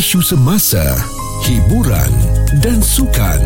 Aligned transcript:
isu 0.00 0.22
semasa, 0.24 0.80
hiburan 1.44 2.08
dan 2.58 2.82
sukan 2.82 3.38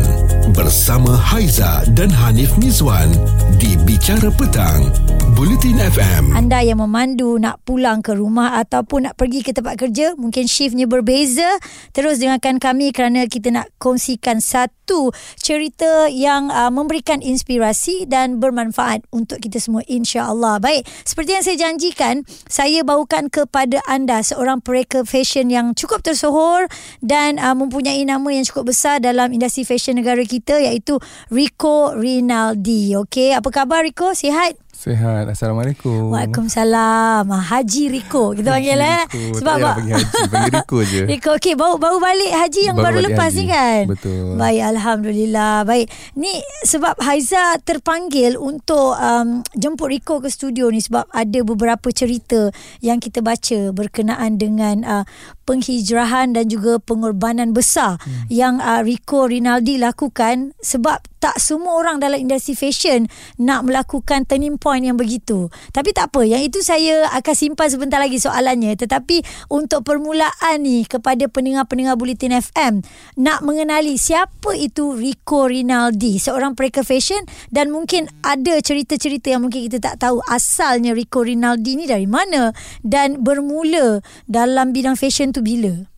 bersama 0.57 1.13
Haiza 1.13 1.85
dan 1.93 2.09
Hanif 2.09 2.57
Mizwan 2.57 3.13
di 3.61 3.77
Bicara 3.85 4.33
Petang, 4.33 4.89
Bulletin 5.37 5.77
FM. 5.77 6.33
Anda 6.33 6.65
yang 6.65 6.81
memandu 6.81 7.37
nak 7.37 7.61
pulang 7.61 8.01
ke 8.01 8.17
rumah 8.17 8.57
ataupun 8.57 9.05
nak 9.05 9.13
pergi 9.13 9.45
ke 9.45 9.53
tempat 9.53 9.77
kerja, 9.77 10.17
mungkin 10.17 10.49
shiftnya 10.49 10.89
berbeza. 10.89 11.61
Terus 11.93 12.17
dengarkan 12.17 12.57
kami 12.57 12.89
kerana 12.89 13.29
kita 13.29 13.53
nak 13.53 13.69
kongsikan 13.77 14.41
satu 14.41 15.13
cerita 15.37 16.09
yang 16.09 16.49
uh, 16.49 16.73
memberikan 16.73 17.21
inspirasi 17.21 18.09
dan 18.09 18.41
bermanfaat 18.41 19.05
untuk 19.13 19.37
kita 19.37 19.61
semua 19.61 19.85
insya-Allah. 19.85 20.57
Baik, 20.57 20.85
seperti 21.05 21.29
yang 21.37 21.43
saya 21.45 21.57
janjikan, 21.61 22.15
saya 22.49 22.81
bawakan 22.81 23.29
kepada 23.29 23.85
anda 23.85 24.21
seorang 24.25 24.65
pereka 24.65 25.05
fashion 25.05 25.53
yang 25.53 25.77
cukup 25.77 26.01
tersohor 26.01 26.65
dan 27.05 27.37
uh, 27.37 27.53
mempunyai 27.53 28.01
nama 28.01 28.33
yang 28.33 28.45
cukup 28.45 28.73
besar 28.73 28.94
dalam 28.99 29.31
industri 29.31 29.67
fashion 29.67 29.99
negara 29.99 30.21
kita 30.23 30.59
iaitu 30.59 30.99
Rico 31.31 31.95
Rinaldi. 31.95 32.95
Okey, 32.99 33.35
apa 33.35 33.49
khabar 33.51 33.83
Rico? 33.83 34.11
Sihat? 34.15 34.65
Sehat. 34.75 35.31
Assalamualaikum. 35.31 36.11
Waalaikumsalam. 36.11 37.25
Haji 37.31 37.83
Rico 37.89 38.35
kita 38.35 38.59
panggil 38.59 38.75
eh. 38.77 39.03
Sebab 39.39 39.55
tak 39.57 39.75
panggil 39.79 39.95
Haji, 39.95 40.21
panggil 40.27 40.53
Rico 40.59 40.79
je. 40.83 41.01
Rico 41.15 41.31
okey, 41.39 41.53
baru 41.55 41.79
baru 41.79 41.97
balik 42.03 42.31
haji 42.35 42.61
yang 42.67 42.77
baru, 42.77 42.99
baru 42.99 42.99
lepas 43.07 43.31
haji. 43.31 43.39
ni 43.39 43.45
kan? 43.47 43.81
Betul. 43.87 44.35
Baik, 44.35 44.61
alhamdulillah. 44.75 45.63
Baik. 45.63 45.87
Ni 46.19 46.43
sebab 46.67 46.99
Haiza 46.99 47.55
terpanggil 47.63 48.35
untuk 48.35 48.99
um, 48.99 49.41
jemput 49.55 49.89
Rico 49.95 50.19
ke 50.19 50.27
studio 50.27 50.67
ni 50.67 50.83
sebab 50.83 51.07
ada 51.07 51.39
beberapa 51.47 51.87
cerita 51.95 52.51
yang 52.83 52.99
kita 52.99 53.23
baca 53.23 53.71
berkenaan 53.71 54.35
dengan 54.35 54.83
uh, 54.83 55.03
penghijrahan 55.45 56.33
dan 56.33 56.49
juga 56.49 56.81
pengorbanan 56.81 57.53
besar 57.53 58.01
hmm. 58.01 58.27
yang 58.33 58.57
uh, 58.57 58.81
Rico 58.81 59.29
Rinaldi 59.29 59.77
lakukan 59.77 60.57
sebab 60.59 60.99
tak 61.25 61.41
semua 61.41 61.81
orang 61.81 61.97
dalam 61.97 62.21
industri 62.21 62.53
fashion 62.53 63.09
nak 63.41 63.65
melakukan 63.65 64.29
turning 64.29 64.61
point 64.61 64.85
yang 64.85 64.93
begitu. 64.93 65.49
Tapi 65.73 65.89
tak 65.89 66.13
apa, 66.13 66.21
yang 66.21 66.37
itu 66.45 66.61
saya 66.61 67.09
akan 67.17 67.33
simpan 67.33 67.65
sebentar 67.65 67.97
lagi 67.97 68.21
soalannya. 68.21 68.77
Tetapi 68.77 69.49
untuk 69.49 69.81
permulaan 69.89 70.61
ni 70.61 70.85
kepada 70.85 71.25
pendengar-pendengar 71.25 71.97
Bulletin 71.97 72.29
FM, 72.29 72.85
nak 73.17 73.41
mengenali 73.41 73.97
siapa 73.97 74.53
itu 74.53 74.93
Rico 74.93 75.49
Rinaldi, 75.49 76.21
seorang 76.21 76.53
pereka 76.53 76.85
fashion 76.85 77.25
dan 77.49 77.73
mungkin 77.73 78.05
ada 78.21 78.61
cerita-cerita 78.61 79.33
yang 79.33 79.49
mungkin 79.49 79.65
kita 79.65 79.81
tak 79.81 80.05
tahu 80.05 80.21
asalnya 80.29 80.93
Rico 80.93 81.25
Rinaldi 81.25 81.73
ni 81.73 81.85
dari 81.89 82.05
mana 82.05 82.53
dan 82.85 83.25
bermula 83.25 83.97
dalam 84.29 84.77
bidang 84.77 84.93
fashion 84.93 85.33
tu 85.35 85.43
bila? 85.43 85.91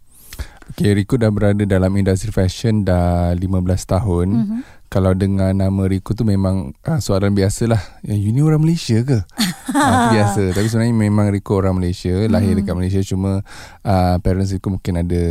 Okay, 0.73 0.91
Rico 0.97 1.16
dah 1.16 1.31
berada 1.31 1.63
dalam 1.63 1.93
industri 1.95 2.33
fashion 2.33 2.83
dah 2.83 3.31
15 3.38 3.39
tahun. 3.88 4.27
Mm-hmm 4.33 4.77
kalau 4.88 5.11
dengan 5.11 5.52
nama 5.52 5.83
Rico 5.83 6.16
tu 6.16 6.23
memang 6.23 6.71
uh, 6.88 6.99
soalan 7.03 7.35
biasalah. 7.35 7.80
Yang 8.08 8.19
you 8.23 8.31
ni 8.31 8.39
orang 8.39 8.63
Malaysia 8.63 9.03
ke? 9.03 9.19
uh, 9.75 10.08
biasa. 10.15 10.55
Tapi 10.55 10.67
sebenarnya 10.71 10.95
memang 10.95 11.27
Rico 11.27 11.59
orang 11.59 11.75
Malaysia. 11.75 12.15
Lahir 12.31 12.55
hmm. 12.55 12.59
dekat 12.63 12.75
Malaysia. 12.75 13.02
Cuma 13.03 13.43
uh, 13.83 14.15
parents 14.23 14.55
Rico 14.55 14.71
mungkin 14.71 15.03
ada 15.03 15.23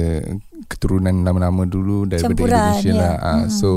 keturunan 0.69 1.13
nama-nama 1.25 1.65
dulu 1.65 2.05
daripada 2.05 2.37
Campuran, 2.37 2.53
Indonesia 2.53 2.93
ya. 2.93 3.01
lah. 3.01 3.15
Uh, 3.17 3.33
hmm. 3.33 3.49
So, 3.49 3.69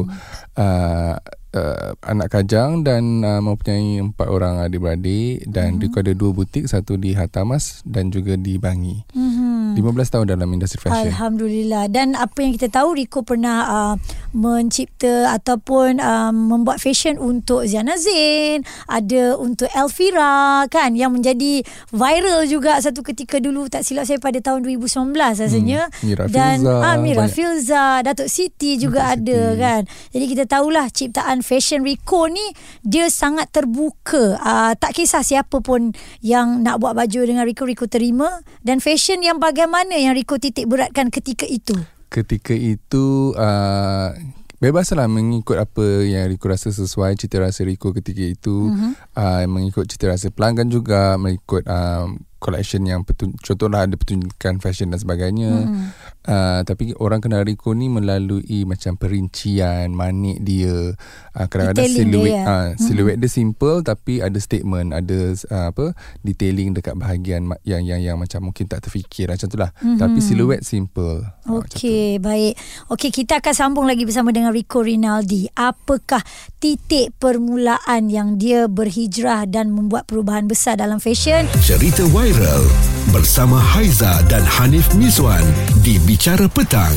uh, 0.60 1.16
uh, 1.56 1.90
anak 2.04 2.28
kajang 2.28 2.84
dan 2.84 3.24
uh, 3.24 3.40
mempunyai 3.40 4.04
empat 4.04 4.28
orang 4.28 4.60
adik-beradik. 4.68 5.48
Dan 5.48 5.80
hmm. 5.80 5.88
Rico 5.88 6.04
ada 6.04 6.12
dua 6.12 6.36
butik. 6.36 6.68
Satu 6.68 7.00
di 7.00 7.16
Hatamas 7.16 7.88
dan 7.88 8.12
juga 8.12 8.36
di 8.36 8.60
Bangi. 8.60 9.08
Hmm. 9.16 9.49
15 9.80 10.14
tahun 10.14 10.26
dalam 10.36 10.48
industri 10.52 10.84
fashion. 10.84 11.10
Alhamdulillah. 11.10 11.88
Dan 11.88 12.14
apa 12.20 12.44
yang 12.44 12.54
kita 12.56 12.68
tahu 12.68 13.00
Rico 13.00 13.24
pernah 13.24 13.58
uh, 13.66 13.96
mencipta 14.36 15.34
ataupun 15.34 16.04
um, 16.04 16.36
membuat 16.56 16.78
fashion 16.84 17.16
untuk 17.18 17.66
Ziana 17.66 17.96
Zain, 17.96 18.68
ada 18.86 19.40
untuk 19.40 19.72
Elvira 19.72 20.68
kan 20.68 20.94
yang 20.94 21.16
menjadi 21.16 21.64
viral 21.90 22.46
juga 22.46 22.78
satu 22.84 23.02
ketika 23.02 23.40
dulu 23.40 23.72
tak 23.72 23.88
silap 23.88 24.06
saya 24.06 24.20
pada 24.20 24.38
tahun 24.44 24.68
2019 24.68 25.16
rasanya. 25.16 25.88
Hmm, 25.90 26.06
Mira 26.06 26.24
Dan 26.28 26.58
Filza, 26.62 26.76
ah 26.84 26.96
Mira 27.00 27.26
banyak. 27.26 27.34
Filza, 27.34 27.86
Datuk 28.04 28.30
Siti 28.30 28.78
juga 28.78 29.16
Datuk 29.16 29.24
ada 29.24 29.40
Siti. 29.40 29.62
kan. 29.64 29.82
Jadi 30.14 30.26
kita 30.28 30.44
tahulah 30.46 30.86
ciptaan 30.92 31.38
fashion 31.42 31.82
Rico 31.82 32.28
ni 32.28 32.44
dia 32.84 33.08
sangat 33.08 33.50
terbuka. 33.50 34.38
Uh, 34.40 34.74
tak 34.76 34.94
kisah 34.94 35.24
siapa 35.24 35.64
pun 35.64 35.96
yang 36.20 36.62
nak 36.62 36.82
buat 36.84 36.94
baju 36.94 37.20
dengan 37.24 37.48
Rico 37.48 37.64
Rico 37.64 37.86
terima 37.88 38.44
dan 38.62 38.84
fashion 38.84 39.24
yang 39.24 39.38
bagi 39.70 39.86
bagaimana 39.86 40.02
yang 40.02 40.14
Rico 40.18 40.36
titik 40.42 40.66
beratkan 40.66 41.14
ketika 41.14 41.46
itu? 41.46 41.78
Ketika 42.10 42.58
itu 42.58 43.38
uh, 43.38 44.18
bebaslah 44.58 45.06
mengikut 45.06 45.62
apa 45.62 45.86
yang 46.10 46.26
Rico 46.26 46.50
rasa 46.50 46.74
sesuai 46.74 47.14
cita 47.22 47.38
rasa 47.38 47.62
Rico 47.62 47.94
ketika 47.94 48.26
itu 48.26 48.74
uh-huh. 48.74 48.94
uh, 49.14 49.46
mengikut 49.46 49.86
cita 49.86 50.10
rasa 50.10 50.34
pelanggan 50.34 50.74
juga 50.74 51.22
mengikut 51.22 51.70
uh, 51.70 52.10
collection 52.40 52.88
yang 52.88 53.04
petun- 53.04 53.36
contohlah 53.38 53.86
ada 53.86 53.96
pertunjukan 54.00 54.64
fashion 54.64 54.90
dan 54.90 55.00
sebagainya. 55.00 55.52
Uh-huh. 55.68 55.88
Uh, 56.30 56.62
tapi 56.64 56.96
orang 56.98 57.20
kenal 57.20 57.44
Rico 57.44 57.76
ni 57.76 57.92
melalui 57.92 58.64
macam 58.64 58.96
perincian 58.96 59.92
manik 59.92 60.40
dia. 60.40 60.96
Uh, 61.36 61.48
kadang-kadang 61.52 61.92
siluet 61.92 62.32
dia, 62.32 62.40
ya? 62.40 62.44
uh, 62.48 62.68
siluet 62.80 63.16
hmm. 63.18 63.24
dia 63.24 63.32
simple 63.32 63.78
tapi 63.82 64.14
ada 64.22 64.38
statement 64.38 64.94
ada 64.94 65.20
uh, 65.52 65.68
apa 65.74 65.96
detailing 66.22 66.76
dekat 66.76 66.94
bahagian 66.96 67.50
yang 67.66 67.82
yang 67.84 68.00
yang 68.00 68.18
macam 68.18 68.50
mungkin 68.50 68.66
tak 68.72 68.88
terfikir. 68.88 69.28
Macam 69.30 69.48
itulah 69.52 69.72
hmm. 69.84 70.00
tapi 70.00 70.20
siluet 70.24 70.62
simple. 70.64 71.26
Okey 71.50 72.18
uh, 72.18 72.24
baik. 72.24 72.54
Okey 72.94 73.10
kita 73.12 73.44
akan 73.44 73.54
sambung 73.54 73.86
lagi 73.90 74.08
bersama 74.08 74.32
dengan 74.32 74.56
Rico 74.56 74.80
Rinaldi. 74.80 75.52
Apakah 75.58 76.22
titik 76.62 77.16
permulaan 77.18 78.08
yang 78.08 78.40
dia 78.40 78.70
berhijrah 78.70 79.50
dan 79.50 79.74
membuat 79.74 80.06
perubahan 80.06 80.46
besar 80.46 80.78
dalam 80.78 81.02
fashion? 81.02 81.50
Cerita 81.66 82.06
viral 82.30 82.62
bersama 83.10 83.58
Haiza 83.58 84.22
dan 84.30 84.46
Hanif 84.46 84.86
Mizwan 84.94 85.42
di 85.82 85.98
Bicara 86.06 86.46
Petang. 86.46 86.94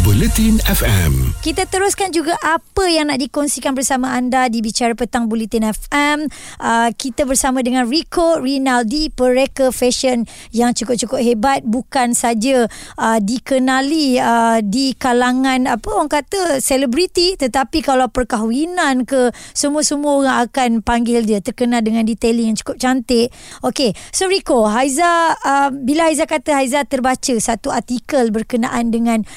Bulletin 0.00 0.56
FM. 0.64 1.36
Kita 1.44 1.68
teruskan 1.68 2.08
juga 2.08 2.32
apa 2.40 2.88
yang 2.88 3.12
nak 3.12 3.20
dikongsikan 3.20 3.76
bersama 3.76 4.16
anda 4.16 4.48
di 4.48 4.64
Bicara 4.64 4.96
Petang 4.96 5.28
Bulletin 5.28 5.68
FM. 5.68 6.24
Uh, 6.56 6.88
kita 6.96 7.28
bersama 7.28 7.60
dengan 7.60 7.84
Rico 7.84 8.40
Rinaldi, 8.40 9.12
pereka 9.12 9.68
fashion 9.68 10.24
yang 10.56 10.72
cukup-cukup 10.72 11.20
hebat. 11.20 11.60
Bukan 11.68 12.16
saja 12.16 12.64
uh, 12.96 13.18
dikenali 13.20 14.16
uh, 14.16 14.64
di 14.64 14.96
kalangan 14.96 15.68
apa 15.68 15.88
orang 15.92 16.08
kata 16.08 16.64
selebriti. 16.64 17.36
Tetapi 17.36 17.84
kalau 17.84 18.08
perkahwinan 18.08 19.04
ke, 19.04 19.28
semua-semua 19.52 20.12
orang 20.24 20.36
akan 20.48 20.70
panggil 20.80 21.28
dia. 21.28 21.44
Terkenal 21.44 21.84
dengan 21.84 22.08
detailing 22.08 22.52
yang 22.52 22.58
cukup 22.60 22.80
cantik. 22.80 23.28
Okay, 23.60 23.92
so 24.16 24.32
Rico, 24.32 24.64
Haiza, 24.64 25.36
uh, 25.36 25.68
bila 25.68 26.08
Haiza 26.08 26.24
kata 26.24 26.56
Haiza 26.56 26.88
terbaca 26.88 27.36
satu 27.36 27.68
artikel 27.68 28.32
berkenaan 28.32 28.88
dengan 28.88 29.28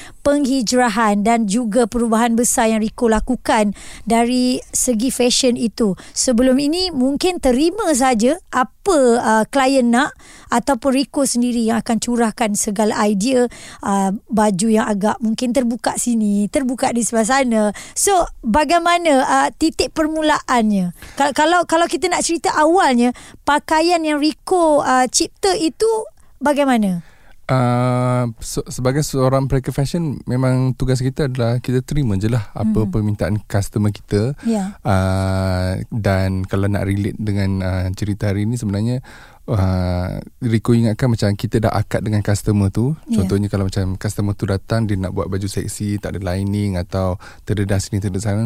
penghijrahan 0.54 1.26
dan 1.26 1.50
juga 1.50 1.90
perubahan 1.90 2.38
besar 2.38 2.70
yang 2.70 2.78
Rico 2.78 3.10
lakukan 3.10 3.74
dari 4.06 4.62
segi 4.70 5.10
fashion 5.10 5.58
itu. 5.58 5.98
Sebelum 6.14 6.54
ini 6.62 6.94
mungkin 6.94 7.42
terima 7.42 7.90
saja 7.90 8.38
apa 8.54 8.98
uh, 9.18 9.44
klien 9.50 9.90
nak 9.90 10.14
ataupun 10.54 10.94
Rico 10.94 11.26
sendiri 11.26 11.66
yang 11.66 11.82
akan 11.82 11.98
curahkan 11.98 12.54
segala 12.54 12.94
idea 13.02 13.50
uh, 13.82 14.14
baju 14.30 14.68
yang 14.70 14.86
agak 14.86 15.18
mungkin 15.18 15.50
terbuka 15.50 15.98
sini, 15.98 16.46
terbuka 16.46 16.94
di 16.94 17.02
sebelah 17.02 17.26
sana. 17.26 17.62
So, 17.98 18.14
bagaimana 18.46 19.26
uh, 19.26 19.48
titik 19.50 19.90
permulaannya? 19.90 20.94
Kalau 21.18 21.34
kalau 21.34 21.60
kalau 21.66 21.86
kita 21.90 22.06
nak 22.06 22.22
cerita 22.22 22.54
awalnya, 22.54 23.10
pakaian 23.42 23.98
yang 24.06 24.22
Rico 24.22 24.86
uh, 24.86 25.10
cipta 25.10 25.58
itu 25.58 25.90
bagaimana? 26.38 27.13
Uh, 27.44 28.32
so, 28.40 28.64
sebagai 28.72 29.04
seorang 29.04 29.52
pereka 29.52 29.68
fashion 29.68 30.16
memang 30.24 30.72
tugas 30.72 31.04
kita 31.04 31.28
adalah 31.28 31.60
kita 31.60 31.84
terima 31.84 32.16
je 32.16 32.32
lah 32.32 32.48
apa 32.56 32.88
hmm. 32.88 32.88
permintaan 32.88 33.36
customer 33.44 33.92
kita 33.92 34.32
yeah. 34.48 34.80
uh, 34.80 35.76
dan 35.92 36.48
kalau 36.48 36.72
nak 36.72 36.88
relate 36.88 37.20
dengan 37.20 37.60
uh, 37.60 37.86
cerita 37.92 38.32
hari 38.32 38.48
ini 38.48 38.56
sebenarnya 38.56 39.04
uh, 39.48 40.20
Rico 40.40 40.72
ingatkan 40.72 41.12
macam 41.12 41.32
kita 41.36 41.60
dah 41.60 41.72
akad 41.72 42.04
dengan 42.04 42.24
customer 42.24 42.72
tu 42.72 42.96
yeah. 43.08 43.20
contohnya 43.20 43.48
kalau 43.52 43.68
macam 43.68 43.96
customer 44.00 44.32
tu 44.32 44.44
datang 44.48 44.88
dia 44.88 44.96
nak 44.96 45.12
buat 45.12 45.28
baju 45.28 45.44
seksi 45.44 46.00
tak 46.00 46.16
ada 46.16 46.20
lining 46.34 46.80
atau 46.80 47.20
terdedah 47.44 47.80
sini 47.80 48.00
terdedah 48.00 48.24
sana 48.24 48.42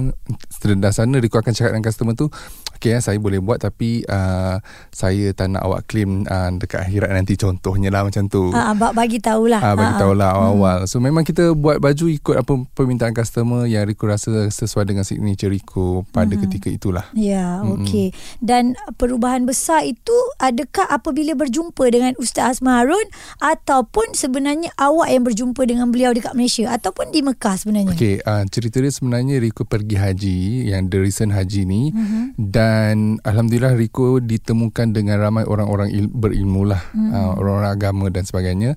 terdedah 0.59 0.93
sana 0.95 1.17
Rico 1.23 1.39
akan 1.39 1.53
cakap 1.55 1.71
dengan 1.75 1.87
customer 1.87 2.15
tu 2.19 2.27
Okay, 2.79 2.95
ya, 2.95 3.03
saya 3.03 3.19
boleh 3.19 3.43
buat 3.43 3.59
tapi 3.59 4.07
uh, 4.07 4.63
saya 4.95 5.35
tak 5.35 5.51
nak 5.51 5.67
awak 5.67 5.91
claim 5.91 6.23
uh, 6.31 6.55
dekat 6.55 6.87
akhirat 6.87 7.11
nanti 7.11 7.35
contohnya 7.35 7.91
lah 7.91 8.07
macam 8.07 8.31
tu. 8.31 8.55
Ah, 8.55 8.71
uh, 8.71 8.95
bagi 8.95 9.19
tahulah. 9.19 9.59
Ah, 9.59 9.75
uh, 9.75 9.75
bagi 9.75 9.95
tahulah 9.99 10.31
uh, 10.31 10.35
awal-awal. 10.39 10.79
Hmm. 10.79 10.91
So 10.95 11.03
memang 11.03 11.27
kita 11.27 11.59
buat 11.59 11.83
baju 11.83 12.07
ikut 12.07 12.39
apa 12.39 12.55
permintaan 12.79 13.19
customer 13.19 13.67
yang 13.67 13.83
Rico 13.83 14.07
rasa 14.07 14.47
sesuai 14.47 14.95
dengan 14.95 15.03
signature 15.03 15.51
Rico 15.51 16.07
pada 16.15 16.39
hmm. 16.39 16.43
ketika 16.47 16.69
itulah. 16.71 17.05
Ya, 17.19 17.35
yeah, 17.35 17.51
hmm. 17.67 17.83
okey. 17.83 18.15
Dan 18.39 18.79
perubahan 18.95 19.43
besar 19.43 19.83
itu 19.83 20.15
adakah 20.39 20.87
apabila 20.89 21.37
berjumpa 21.37 21.85
dengan 21.93 22.17
Ustaz 22.17 22.59
Azman 22.59 22.75
Harun 22.81 23.07
ataupun 23.39 24.17
sebenarnya 24.17 24.73
awak 24.81 25.13
yang 25.13 25.23
berjumpa 25.23 25.63
dengan 25.69 25.93
beliau 25.93 26.17
dekat 26.17 26.33
Malaysia 26.33 26.73
ataupun 26.73 27.13
di 27.13 27.21
Mekah 27.21 27.55
sebenarnya? 27.61 27.93
Okey, 27.95 28.25
uh, 28.25 28.45
cerita 28.49 28.81
dia 28.81 28.91
sebenarnya 28.91 29.39
Riko 29.39 29.69
pergi 29.69 29.97
haji 30.01 30.39
yang 30.73 30.89
the 30.89 30.99
recent 30.99 31.37
haji 31.37 31.69
ni 31.69 31.93
mm-hmm. 31.93 32.25
dan 32.41 33.21
alhamdulillah 33.23 33.77
Riko 33.77 34.19
ditemukan 34.25 34.97
dengan 34.97 35.21
ramai 35.21 35.45
orang-orang 35.45 35.93
il- 35.93 36.11
berilmu 36.11 36.65
lah, 36.65 36.81
mm-hmm. 36.97 37.13
uh, 37.13 37.33
orang-orang 37.37 37.73
agama 37.73 38.07
dan 38.09 38.25
sebagainya 38.25 38.71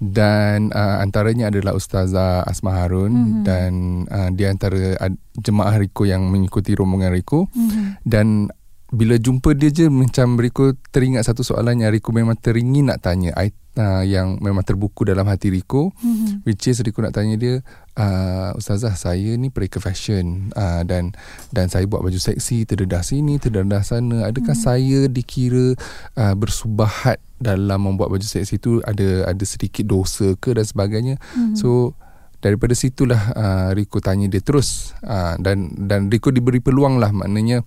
dan 0.00 0.72
uh, 0.72 1.04
antaranya 1.04 1.52
adalah 1.52 1.76
Ustazah 1.76 2.42
Asma 2.48 2.80
Harun 2.80 3.12
mm-hmm. 3.12 3.42
dan 3.44 3.72
uh, 4.08 4.30
di 4.32 4.44
antara 4.48 4.96
uh, 4.96 5.12
jemaah 5.38 5.76
Riko 5.78 6.08
yang 6.08 6.26
mengikuti 6.32 6.72
rombongan 6.74 7.14
Riko 7.14 7.46
mm-hmm. 7.52 8.02
dan 8.02 8.50
bila 8.88 9.20
jumpa 9.20 9.52
dia 9.52 9.68
je 9.68 9.86
macam 9.92 10.40
Riko 10.40 10.72
teringat 10.88 11.28
satu 11.28 11.44
soalan 11.44 11.84
yang 11.84 11.92
Riko 11.92 12.08
memang 12.08 12.40
teringin 12.40 12.88
nak 12.88 13.04
tanya 13.04 13.36
I, 13.36 13.52
uh, 13.76 14.00
yang 14.00 14.40
memang 14.40 14.64
terbuku 14.64 15.04
dalam 15.04 15.28
hati 15.28 15.52
Riko 15.52 15.92
mm-hmm. 15.92 16.48
which 16.48 16.64
is 16.72 16.80
Riko 16.80 17.04
nak 17.04 17.12
tanya 17.12 17.36
dia 17.36 17.54
uh, 18.00 18.56
Ustazah 18.56 18.96
saya 18.96 19.36
ni 19.36 19.52
pereka 19.52 19.76
fashion 19.76 20.48
uh, 20.56 20.88
dan 20.88 21.12
dan 21.52 21.68
saya 21.68 21.84
buat 21.84 22.00
baju 22.00 22.16
seksi 22.16 22.64
terdedah 22.64 23.04
sini 23.04 23.36
terdedah 23.36 23.84
sana 23.84 24.24
adakah 24.24 24.56
mm-hmm. 24.56 24.72
saya 24.72 25.00
dikira 25.12 25.76
uh, 26.16 26.32
bersubahat 26.32 27.20
dalam 27.36 27.84
membuat 27.84 28.08
baju 28.08 28.24
seksi 28.24 28.56
tu 28.56 28.80
ada 28.88 29.28
ada 29.28 29.44
sedikit 29.44 29.84
dosa 29.84 30.32
ke 30.40 30.56
dan 30.56 30.64
sebagainya 30.64 31.20
mm-hmm. 31.20 31.60
so 31.60 31.92
daripada 32.40 32.72
situlah 32.72 33.36
uh, 33.36 33.68
Riko 33.76 34.00
tanya 34.00 34.32
dia 34.32 34.40
terus 34.40 34.96
uh, 35.04 35.36
dan 35.36 35.76
dan 35.76 36.08
Riko 36.08 36.32
diberi 36.32 36.64
peluang 36.64 36.96
lah 36.96 37.12
maknanya 37.12 37.66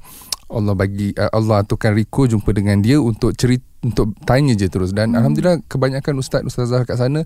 Allah 0.51 0.75
bagi 0.75 1.15
uh, 1.15 1.31
Allah 1.31 1.63
aturkan 1.63 1.95
Riko 1.95 2.27
jumpa 2.27 2.51
dengan 2.51 2.83
dia 2.83 2.99
untuk 2.99 3.33
cerita 3.33 3.65
untuk 3.81 4.13
tanya 4.29 4.53
je 4.53 4.69
terus 4.69 4.93
dan 4.93 5.11
hmm. 5.11 5.17
alhamdulillah 5.17 5.57
kebanyakan 5.65 6.21
ustaz 6.21 6.45
ustazah 6.45 6.85
kat 6.85 7.01
sana 7.01 7.25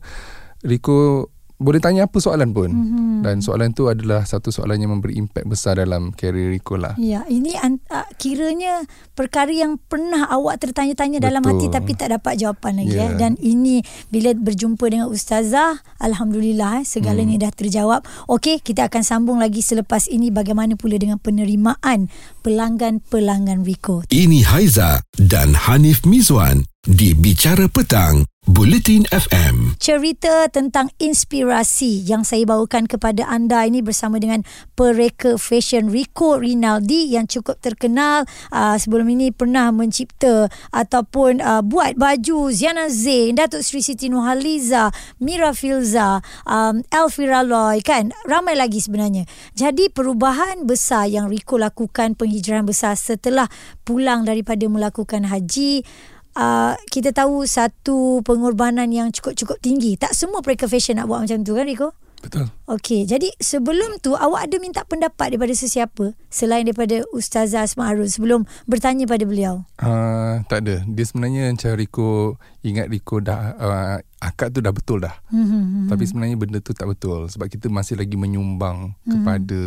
Riko 0.64 1.30
boleh 1.56 1.80
tanya 1.80 2.12
apa 2.12 2.20
soalan 2.20 2.52
pun 2.52 2.68
mm-hmm. 2.68 3.24
dan 3.24 3.40
soalan 3.40 3.72
tu 3.72 3.88
adalah 3.88 4.28
satu 4.28 4.52
soalan 4.52 4.76
yang 4.76 4.92
memberi 4.92 5.16
impak 5.16 5.48
besar 5.48 5.80
dalam 5.80 6.12
karier 6.12 6.52
Rico 6.52 6.76
lah. 6.76 7.00
Ya, 7.00 7.24
ini 7.32 7.56
uh, 7.56 8.08
kiranya 8.20 8.84
perkara 9.16 9.52
yang 9.56 9.80
pernah 9.80 10.28
awak 10.28 10.60
tertanya-tanya 10.60 11.24
Betul. 11.24 11.28
dalam 11.32 11.44
hati 11.48 11.68
tapi 11.72 11.92
tak 11.96 12.12
dapat 12.12 12.36
jawapan 12.36 12.84
lagi 12.84 13.00
yeah. 13.00 13.12
eh. 13.12 13.16
dan 13.16 13.40
ini 13.40 13.80
bila 14.12 14.36
berjumpa 14.36 14.84
dengan 14.92 15.08
ustazah 15.08 15.80
alhamdulillah 16.04 16.84
eh, 16.84 16.86
segalanya 16.86 17.40
mm. 17.40 17.44
dah 17.48 17.52
terjawab. 17.56 18.02
Okey, 18.28 18.60
kita 18.60 18.92
akan 18.92 19.04
sambung 19.08 19.40
lagi 19.40 19.64
selepas 19.64 20.12
ini 20.12 20.36
bagaimana 20.36 20.76
pula 20.76 21.00
dengan 21.00 21.24
penerimaan 21.24 22.12
pelanggan-pelanggan 22.44 23.64
Rico. 23.64 24.04
Ini 24.12 24.44
Haiza 24.44 25.00
dan 25.16 25.56
Hanif 25.56 26.04
Mizwan 26.04 26.68
di 26.86 27.18
Bicara 27.18 27.66
Petang, 27.66 28.22
Bulletin 28.46 29.10
FM. 29.10 29.74
Cerita 29.82 30.46
tentang 30.54 30.94
inspirasi 31.02 32.06
yang 32.06 32.22
saya 32.22 32.46
bawakan 32.46 32.86
kepada 32.86 33.26
anda 33.26 33.66
ini 33.66 33.82
bersama 33.82 34.22
dengan 34.22 34.46
pereka 34.78 35.42
fashion 35.42 35.90
Rico 35.90 36.38
Rinaldi 36.38 37.10
yang 37.10 37.26
cukup 37.26 37.58
terkenal 37.58 38.30
uh, 38.54 38.78
sebelum 38.78 39.10
ini 39.10 39.34
pernah 39.34 39.74
mencipta 39.74 40.46
ataupun 40.70 41.42
uh, 41.42 41.66
buat 41.66 41.98
baju 41.98 42.54
Ziana 42.54 42.86
Zain, 42.86 43.34
Datuk 43.34 43.66
Sri 43.66 43.82
Siti 43.82 44.14
Nurhaliza, 44.14 44.94
Mira 45.18 45.50
Filza, 45.58 46.22
um, 46.46 46.86
Elvira 46.94 47.42
Loy 47.42 47.82
kan 47.82 48.14
ramai 48.30 48.54
lagi 48.54 48.78
sebenarnya. 48.78 49.26
Jadi 49.58 49.90
perubahan 49.90 50.70
besar 50.70 51.10
yang 51.10 51.34
Rico 51.34 51.58
lakukan 51.58 52.14
penghijrahan 52.14 52.62
besar 52.62 52.94
setelah 52.94 53.50
pulang 53.82 54.22
daripada 54.22 54.70
melakukan 54.70 55.26
haji 55.26 55.82
uh, 56.36 56.76
kita 56.92 57.16
tahu 57.16 57.48
satu 57.48 58.22
pengorbanan 58.22 58.92
yang 58.92 59.10
cukup-cukup 59.10 59.58
tinggi. 59.64 59.96
Tak 59.96 60.14
semua 60.14 60.44
pereka 60.44 60.70
fashion 60.70 61.00
nak 61.00 61.10
buat 61.10 61.26
macam 61.26 61.42
tu 61.42 61.56
kan 61.56 61.66
Riko? 61.66 61.90
Betul. 62.26 62.50
Okey, 62.66 63.06
jadi 63.06 63.30
sebelum 63.38 64.02
tu 64.02 64.18
awak 64.18 64.50
ada 64.50 64.58
minta 64.58 64.82
pendapat 64.82 65.30
daripada 65.30 65.54
sesiapa 65.54 66.18
selain 66.34 66.66
daripada 66.66 67.06
Ustazah 67.14 67.70
Asma 67.70 67.86
Harun 67.86 68.10
sebelum 68.10 68.50
bertanya 68.66 69.06
pada 69.06 69.30
beliau? 69.30 69.62
Uh, 69.78 70.42
tak 70.50 70.66
ada. 70.66 70.82
Dia 70.90 71.06
sebenarnya 71.06 71.54
macam 71.54 71.78
Riko 71.78 72.42
ingat 72.66 72.90
Riko 72.90 73.22
dah 73.22 73.54
uh, 73.62 73.96
akad 74.18 74.58
tu 74.58 74.66
dah 74.66 74.74
betul 74.74 75.06
dah. 75.06 75.14
Mm-hmm. 75.30 75.86
Tapi 75.94 76.04
sebenarnya 76.10 76.36
benda 76.42 76.58
tu 76.66 76.74
tak 76.74 76.90
betul 76.90 77.30
sebab 77.30 77.46
kita 77.46 77.70
masih 77.70 77.94
lagi 77.94 78.18
menyumbang 78.18 78.98
mm-hmm. 78.98 79.12
kepada 79.14 79.60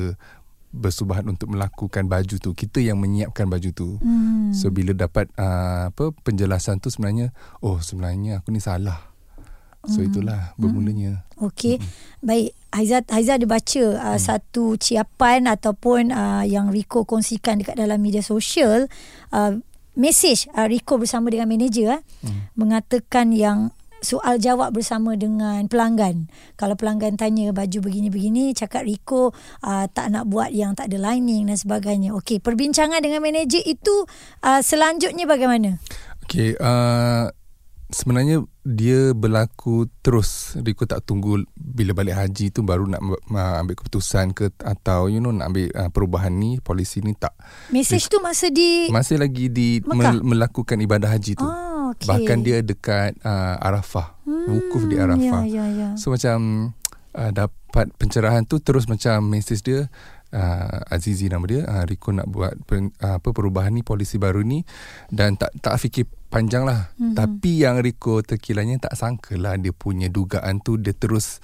bersubahat 0.68 1.24
untuk 1.24 1.48
melakukan 1.48 2.04
baju 2.04 2.36
tu 2.36 2.52
kita 2.52 2.84
yang 2.84 3.00
menyiapkan 3.00 3.48
baju 3.48 3.70
tu 3.72 3.88
hmm. 3.98 4.52
so 4.52 4.68
bila 4.68 4.92
dapat 4.92 5.32
uh, 5.40 5.88
apa 5.88 6.12
penjelasan 6.20 6.76
tu 6.78 6.92
sebenarnya 6.92 7.32
oh 7.64 7.80
sebenarnya 7.80 8.44
aku 8.44 8.52
ni 8.52 8.60
salah 8.60 9.08
so 9.88 10.04
hmm. 10.04 10.08
itulah 10.12 10.52
bermulanya 10.60 11.24
hmm. 11.36 11.48
okey 11.48 11.80
hmm. 11.80 11.88
baik 12.20 12.52
Haiza 12.68 13.00
Haiza 13.08 13.40
ada 13.40 13.46
baca 13.48 13.84
uh, 13.96 14.12
hmm. 14.12 14.20
satu 14.20 14.76
ciapan 14.76 15.48
ataupun 15.48 16.12
uh, 16.12 16.44
yang 16.44 16.68
Rico 16.68 17.08
kongsikan 17.08 17.64
dekat 17.64 17.80
dalam 17.80 17.96
media 17.96 18.20
sosial 18.20 18.92
uh, 19.32 19.56
message 19.96 20.52
uh, 20.52 20.68
Rico 20.68 21.00
bersama 21.00 21.32
dengan 21.32 21.48
manager 21.48 21.96
uh, 21.96 22.28
hmm. 22.28 22.52
mengatakan 22.60 23.32
yang 23.32 23.72
soal 24.00 24.38
jawab 24.38 24.74
bersama 24.74 25.14
dengan 25.18 25.66
pelanggan. 25.66 26.30
Kalau 26.54 26.74
pelanggan 26.78 27.18
tanya 27.18 27.50
baju 27.50 27.78
begini-begini, 27.82 28.54
cakap 28.54 28.86
Rico 28.86 29.34
uh, 29.64 29.86
tak 29.90 30.14
nak 30.14 30.30
buat 30.30 30.54
yang 30.54 30.74
tak 30.74 30.90
ada 30.92 31.12
lining 31.12 31.50
dan 31.50 31.58
sebagainya. 31.58 32.14
Okey, 32.14 32.38
perbincangan 32.38 33.02
dengan 33.02 33.22
manager 33.22 33.62
itu 33.62 34.06
uh, 34.42 34.60
selanjutnya 34.62 35.26
bagaimana? 35.26 35.82
Okey, 36.26 36.54
uh, 36.60 37.30
sebenarnya 37.90 38.44
dia 38.62 39.16
berlaku 39.16 39.88
terus. 40.04 40.54
Rico 40.60 40.84
tak 40.84 41.02
tunggu 41.08 41.40
bila 41.56 41.96
balik 41.96 42.20
haji 42.20 42.52
tu 42.52 42.60
baru 42.62 42.84
nak 42.84 43.00
uh, 43.02 43.56
ambil 43.64 43.74
keputusan 43.80 44.36
ke 44.36 44.52
atau 44.60 45.08
you 45.08 45.18
know 45.18 45.32
nak 45.32 45.50
ambil 45.50 45.66
uh, 45.74 45.90
perubahan 45.90 46.32
ni, 46.36 46.60
polisi 46.62 47.00
ni 47.02 47.16
tak. 47.16 47.34
Message 47.74 48.06
Rico, 48.06 48.20
tu 48.20 48.24
masa 48.24 48.46
di 48.52 48.92
Masih 48.92 49.18
lagi 49.18 49.50
di 49.50 49.80
Mekah? 49.82 50.20
melakukan 50.22 50.78
ibadah 50.78 51.10
haji 51.10 51.34
tu. 51.34 51.46
Oh 51.46 51.67
okay. 51.94 52.06
Bahkan 52.08 52.38
dia 52.44 52.58
dekat 52.60 53.18
uh, 53.24 53.56
Arafah. 53.60 54.18
Hmm, 54.24 54.46
wukuf 54.48 54.88
di 54.88 54.96
Arafah. 55.00 55.42
Ya, 55.44 55.64
ya, 55.64 55.64
ya. 55.72 55.88
So 55.96 56.12
macam 56.12 56.70
uh, 57.16 57.30
dapat 57.32 57.92
pencerahan 57.96 58.44
tu 58.44 58.60
terus 58.60 58.88
macam 58.88 59.24
message 59.28 59.64
dia 59.64 59.88
uh, 60.32 60.92
Azizi 60.92 61.28
nama 61.28 61.44
dia 61.48 61.64
uh, 61.64 61.84
Riko 61.88 62.12
nak 62.12 62.28
buat 62.28 62.52
pen, 62.68 62.92
uh, 63.00 63.20
apa 63.20 63.28
perubahan 63.32 63.72
ni 63.72 63.84
polisi 63.84 64.20
baru 64.20 64.44
ni 64.44 64.64
dan 65.08 65.36
tak 65.40 65.52
tak 65.60 65.80
fikir 65.80 66.04
panjang 66.28 66.68
lah. 66.68 66.92
Hmm. 67.00 67.16
Tapi 67.16 67.64
yang 67.64 67.80
Riko 67.80 68.20
terkilanya 68.20 68.88
tak 68.88 68.96
sangka 68.96 69.36
lah 69.36 69.56
dia 69.56 69.72
punya 69.72 70.12
dugaan 70.12 70.60
tu 70.60 70.76
dia 70.76 70.92
terus 70.92 71.40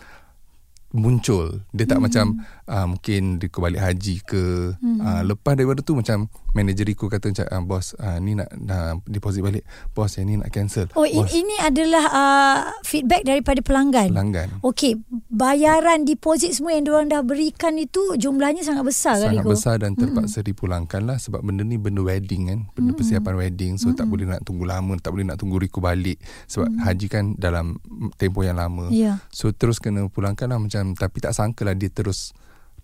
muncul 0.94 1.66
dia 1.75 1.90
tak 1.90 1.99
mm-hmm. 1.99 2.07
macam 2.07 2.26
uh, 2.71 2.87
mungkin 2.87 3.42
dia 3.42 3.50
balik 3.50 3.83
haji 3.83 4.23
ke 4.23 4.78
mm-hmm. 4.78 5.02
uh, 5.02 5.23
lepas 5.26 5.59
daripada 5.59 5.83
tu 5.83 5.99
macam 5.99 6.30
manager 6.54 6.87
aku 6.87 7.11
kata 7.11 7.34
macam 7.34 7.46
uh, 7.50 7.62
bos 7.66 7.87
uh, 7.99 8.18
ni 8.23 8.38
nak 8.38 8.49
uh, 8.54 8.96
deposit 9.11 9.42
balik 9.42 9.66
bos 9.92 10.14
yang 10.16 10.30
ni 10.30 10.34
nak 10.38 10.49
cancel 10.54 10.87
oh 10.94 11.02
bos. 11.02 11.28
ini 11.34 11.56
adalah 11.61 12.04
uh, 12.08 12.58
feedback 12.87 13.26
daripada 13.26 13.61
pelanggan 13.61 14.14
pelanggan 14.14 14.49
okey 14.62 14.96
bayaran 15.28 16.06
deposit 16.06 16.54
semua 16.54 16.78
yang 16.78 16.87
diorang 16.87 17.11
dah 17.11 17.20
berikan 17.26 17.75
itu 17.76 18.14
jumlahnya 18.14 18.62
sangat 18.62 18.87
besar 18.87 19.18
sangat 19.18 19.42
kan 19.42 19.42
sangat 19.42 19.52
besar 19.52 19.75
dan 19.82 19.92
terpaksa 19.99 20.40
mm-hmm. 20.40 20.50
dipulangkan 20.54 21.02
lah 21.02 21.18
sebab 21.18 21.40
benda 21.42 21.66
ni 21.66 21.76
benda 21.76 22.00
wedding 22.00 22.49
kan 22.49 22.58
benda 22.73 22.94
mm-hmm. 22.94 22.96
persiapan 22.96 23.34
wedding 23.34 23.73
so 23.76 23.90
mm-hmm. 23.90 23.99
tak 23.99 24.06
boleh 24.06 24.25
nak 24.30 24.40
tunggu 24.46 24.64
lama 24.64 24.92
tak 25.02 25.11
boleh 25.11 25.26
nak 25.26 25.37
tunggu 25.37 25.58
Riku 25.58 25.82
balik 25.82 26.23
sebab 26.46 26.70
mm-hmm. 26.70 26.84
haji 26.87 27.06
kan 27.11 27.25
dalam 27.34 27.82
tempoh 28.14 28.46
yang 28.46 28.56
lama 28.56 28.87
yeah. 28.94 29.18
so 29.34 29.50
terus 29.50 29.82
kena 29.82 30.06
pulangkan 30.06 30.46
lah 30.46 30.62
macam 30.62 30.94
tapi 30.94 31.18
tak 31.18 31.34
sangka 31.34 31.66
lah 31.66 31.75
dia 31.75 31.90
terus 31.90 32.30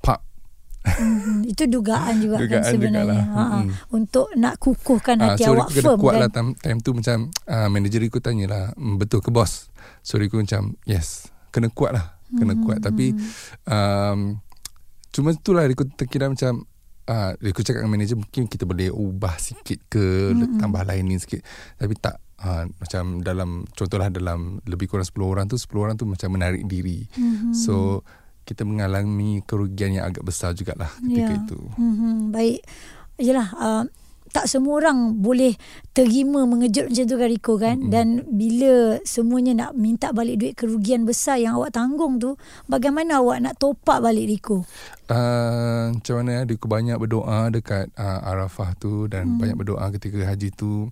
pak 0.00 0.29
Hmm, 0.96 1.40
itu 1.46 1.62
dugaan 1.68 2.14
juga 2.18 2.36
dugaan 2.40 2.62
kan 2.62 2.72
sebenarnya 2.72 3.22
ha, 3.30 3.42
hmm. 3.62 3.94
untuk 3.94 4.26
nak 4.34 4.56
kukuhkan 4.58 5.20
hati 5.20 5.44
ha, 5.44 5.48
so 5.48 5.54
awak 5.54 5.68
firm 5.70 5.98
kuat 6.00 6.14
kan 6.16 6.22
lah 6.22 6.30
time, 6.30 6.50
time 6.58 6.78
tu 6.80 6.90
macam 6.96 7.28
uh, 7.46 7.68
manager 7.68 8.00
aku 8.06 8.18
tanyalah 8.18 8.72
mm, 8.74 8.96
betul 8.98 9.20
ke 9.20 9.30
bos 9.30 9.70
so 10.00 10.16
aku 10.16 10.40
macam 10.40 10.74
yes 10.88 11.30
kena 11.54 11.68
kuat 11.70 11.94
lah 11.94 12.18
kena 12.30 12.54
hmm. 12.54 12.62
kuat 12.62 12.78
tapi 12.78 13.14
um, 13.66 14.38
cuma 15.10 15.34
itulah 15.34 15.66
aku 15.66 15.84
terkira 15.98 16.30
macam 16.30 16.62
uh, 17.10 17.34
aku 17.34 17.60
cakap 17.66 17.82
dengan 17.82 17.92
manager 17.98 18.16
mungkin 18.18 18.46
kita 18.46 18.64
boleh 18.64 18.88
ubah 18.94 19.34
sikit 19.38 19.78
ke 19.90 20.34
hmm. 20.34 20.62
tambah 20.62 20.82
lining 20.86 21.18
sikit 21.18 21.42
tapi 21.78 21.94
tak 21.98 22.22
Ha, 22.40 22.64
macam 22.64 23.20
dalam 23.20 23.68
contohlah 23.76 24.08
dalam 24.08 24.64
lebih 24.64 24.88
kurang 24.88 25.04
10 25.04 25.12
orang 25.20 25.44
tu 25.44 25.60
10 25.60 25.76
orang 25.76 25.96
tu 26.00 26.08
macam 26.08 26.32
menarik 26.32 26.64
diri. 26.64 27.04
Mm-hmm. 27.12 27.52
So 27.52 28.00
kita 28.50 28.66
mengalami 28.66 29.46
kerugian 29.46 29.94
yang 29.94 30.10
agak 30.10 30.26
besar 30.26 30.50
jugalah 30.58 30.90
ketika 30.98 31.30
yeah. 31.30 31.40
itu. 31.46 31.60
Mm-hmm. 31.78 32.14
Baik. 32.34 32.60
Yalah 33.22 33.48
uh, 33.54 33.84
tak 34.30 34.46
semua 34.46 34.78
orang 34.78 35.18
boleh 35.18 35.58
terima 35.90 36.46
mengejut 36.46 36.86
macam 36.86 37.04
tu 37.06 37.16
kan 37.18 37.28
Riko 37.28 37.54
kan 37.58 37.76
mm-hmm. 37.82 37.92
dan 37.92 38.06
bila 38.30 38.74
semuanya 39.02 39.52
nak 39.66 39.72
minta 39.74 40.14
balik 40.14 40.38
duit 40.38 40.54
kerugian 40.54 41.02
besar 41.02 41.42
yang 41.42 41.58
awak 41.58 41.74
tanggung 41.74 42.22
tu 42.22 42.38
bagaimana 42.70 43.18
awak 43.18 43.42
nak 43.42 43.58
topak 43.58 43.98
balik 43.98 44.30
Riko 44.30 44.62
uh, 45.10 45.90
macam 45.90 46.14
mana 46.22 46.30
ya 46.30 46.40
Riko 46.46 46.66
banyak 46.70 46.96
berdoa 47.02 47.50
dekat 47.50 47.90
uh, 47.98 48.22
Arafah 48.22 48.78
tu 48.78 49.10
dan 49.10 49.34
mm. 49.34 49.38
banyak 49.42 49.56
berdoa 49.58 49.90
ketika 49.98 50.22
haji 50.22 50.54
tu 50.54 50.86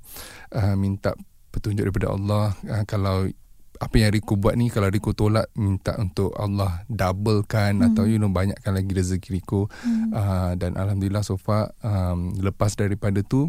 uh, 0.58 0.74
minta 0.74 1.14
petunjuk 1.54 1.86
daripada 1.86 2.10
Allah 2.10 2.58
uh, 2.66 2.84
kalau 2.90 3.30
apa 3.78 3.94
yang 3.98 4.10
Riko 4.10 4.34
buat 4.34 4.58
ni 4.58 4.68
kalau 4.68 4.90
Riko 4.90 5.14
tolak 5.14 5.48
minta 5.54 5.94
untuk 5.96 6.34
Allah 6.34 6.82
doublekan 6.90 7.78
hmm. 7.78 7.86
atau 7.90 8.04
you 8.04 8.18
know 8.18 8.30
banyakkan 8.30 8.74
lagi 8.74 8.90
rezeki 8.90 9.38
Riko 9.38 9.70
hmm. 9.70 10.10
uh, 10.12 10.52
dan 10.58 10.74
alhamdulillah 10.74 11.22
so 11.22 11.38
far 11.38 11.70
um, 11.80 12.34
lepas 12.42 12.74
daripada 12.74 13.22
tu 13.22 13.46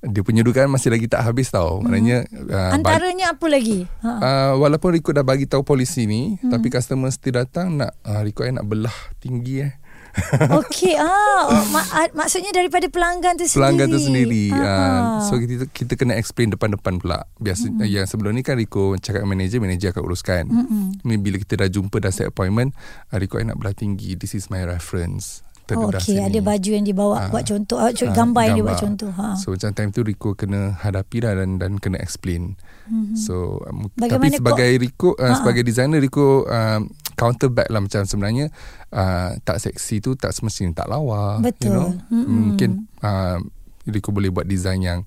dia 0.00 0.24
punya 0.24 0.40
dugaan 0.40 0.72
masih 0.72 0.88
lagi 0.88 1.04
tak 1.12 1.20
habis 1.28 1.52
tau. 1.52 1.76
Hmm. 1.76 1.92
Maknanya 1.92 2.24
uh, 2.48 2.72
antaranya 2.72 3.36
apa 3.36 3.46
lagi? 3.52 3.84
Ha. 4.00 4.10
Uh, 4.16 4.52
walaupun 4.64 4.96
Riko 4.96 5.12
dah 5.12 5.20
bagi 5.20 5.44
tahu 5.44 5.60
polisi 5.60 6.08
ni 6.08 6.40
hmm. 6.40 6.48
tapi 6.48 6.72
customer 6.72 7.12
still 7.12 7.36
datang 7.36 7.76
nak 7.76 7.92
uh, 8.08 8.24
Riko 8.24 8.48
nak 8.48 8.64
belah 8.64 8.96
tinggi 9.20 9.68
eh. 9.68 9.72
Okey 10.60 10.94
ah 10.96 11.48
oh, 11.48 11.64
mak, 11.72 12.12
maksudnya 12.16 12.50
daripada 12.54 12.86
pelanggan 12.86 13.36
tu 13.36 13.44
sendiri. 13.46 13.58
Pelanggan 13.58 13.86
tu 13.90 14.00
sendiri. 14.00 14.44
Uh, 14.52 15.20
so 15.26 15.32
kita 15.40 15.64
kita 15.70 15.92
kena 15.96 16.16
explain 16.16 16.52
depan-depan 16.52 17.00
pula. 17.00 17.26
Biasa 17.38 17.70
mm-hmm. 17.70 17.88
yang 17.88 18.06
sebelum 18.06 18.36
ni 18.36 18.42
kan 18.44 18.56
Rico 18.58 18.96
cakap 18.98 19.24
manager, 19.24 19.58
manager 19.62 19.90
akan 19.92 20.02
uruskan. 20.04 20.44
Mm-hmm. 20.48 21.18
bila 21.20 21.36
kita 21.40 21.54
dah 21.60 21.68
jumpa 21.68 21.96
dah 22.00 22.12
set 22.12 22.28
appointment, 22.30 22.76
uh, 23.10 23.16
Rico 23.18 23.40
nak 23.40 23.58
belah 23.58 23.74
tinggi. 23.74 24.14
This 24.14 24.36
is 24.36 24.48
my 24.48 24.62
reference. 24.62 25.44
Oh, 25.70 25.86
Okey, 25.86 26.18
ada 26.18 26.38
baju 26.42 26.70
yang 26.74 26.82
dibawa 26.82 27.14
ha, 27.14 27.24
buat 27.30 27.46
contoh, 27.46 27.78
uh, 27.78 27.94
gambar, 27.94 28.10
gambar 28.10 28.42
yang 28.42 28.66
buat 28.66 28.80
contoh. 28.82 29.10
Ha. 29.14 29.38
So 29.38 29.54
macam 29.54 29.70
time 29.70 29.90
tu 29.94 30.02
Rico 30.02 30.34
kena 30.34 30.74
hadapi 30.74 31.22
dah 31.22 31.38
dan 31.38 31.62
dan 31.62 31.78
kena 31.78 32.02
explain. 32.02 32.58
Mm-hmm. 32.90 33.14
So 33.14 33.62
um, 33.70 33.86
tapi 33.94 34.34
sebagai 34.34 34.66
Rico 34.82 35.14
uh, 35.14 35.30
sebagai 35.38 35.62
designer 35.62 36.02
Rico 36.02 36.42
um, 36.50 36.90
counter 37.20 37.52
back 37.52 37.68
lah 37.68 37.84
macam 37.84 38.08
sebenarnya 38.08 38.48
uh, 38.96 39.36
tak 39.44 39.60
seksi 39.60 40.00
tu 40.00 40.16
tak 40.16 40.32
semestinya 40.32 40.72
tak 40.80 40.88
lawa 40.88 41.36
betul 41.44 41.68
you 41.68 41.70
know? 41.76 41.88
mm-hmm. 42.08 42.40
mungkin 42.56 42.70
uh, 43.04 43.36
Rico 43.84 44.08
boleh 44.08 44.32
buat 44.32 44.48
design 44.48 44.80
yang 44.80 45.00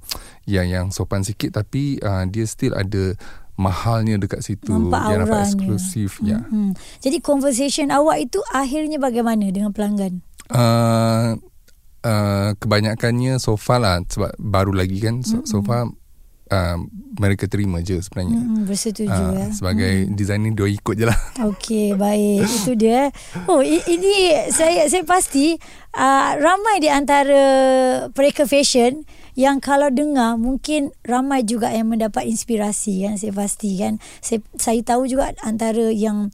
yang 0.46 0.70
yang 0.70 0.86
sopan 0.93 1.25
sikit 1.25 1.58
tapi 1.58 1.98
uh, 2.05 2.29
dia 2.29 2.46
still 2.46 2.77
ada 2.77 3.17
mahalnya 3.58 4.22
dekat 4.22 4.46
situ 4.46 4.70
nampak 4.70 5.01
yang 5.10 5.20
nampak 5.25 5.41
eksklusif 5.50 6.22
mm-hmm. 6.22 6.29
ya 6.29 6.38
jadi 7.01 7.17
conversation 7.25 7.89
awak 7.89 8.22
itu 8.22 8.38
akhirnya 8.53 9.01
bagaimana 9.01 9.50
dengan 9.50 9.74
pelanggan 9.74 10.22
uh, 10.53 11.34
uh, 12.05 12.50
kebanyakannya 12.62 13.41
so 13.41 13.58
far 13.58 13.82
lah 13.82 14.05
sebab 14.05 14.38
baru 14.38 14.74
lagi 14.74 15.01
kan 15.01 15.25
so, 15.25 15.41
mm-hmm. 15.41 15.50
so 15.50 15.65
far 15.65 15.89
uh, 16.52 16.78
mereka 17.20 17.46
terima 17.46 17.80
je 17.80 18.02
sebenarnya. 18.02 18.40
Hmm, 18.42 18.64
bersetuju 18.66 19.14
uh, 19.14 19.32
ya. 19.38 19.48
Sebagai 19.54 19.94
hmm. 20.10 20.14
designer 20.18 20.52
dia 20.52 20.68
ikut 20.68 20.96
je 20.98 21.06
lah. 21.08 21.20
Okey, 21.54 21.96
baik. 21.96 22.44
Itu 22.44 22.74
dia. 22.76 23.14
Oh, 23.46 23.62
ini 23.64 24.34
saya 24.50 24.90
saya 24.90 25.04
pasti 25.06 25.56
uh, 25.96 26.32
ramai 26.42 26.82
di 26.82 26.90
antara 26.90 27.44
mereka 28.12 28.50
fashion 28.50 29.06
yang 29.34 29.58
kalau 29.58 29.90
dengar 29.90 30.38
mungkin 30.38 30.94
ramai 31.02 31.42
juga 31.42 31.74
yang 31.74 31.90
mendapat 31.90 32.30
inspirasi 32.30 33.06
kan 33.06 33.16
saya 33.18 33.34
pasti 33.34 33.78
kan. 33.78 34.02
Saya 34.22 34.42
saya 34.58 34.82
tahu 34.82 35.10
juga 35.10 35.34
antara 35.46 35.90
yang 35.94 36.34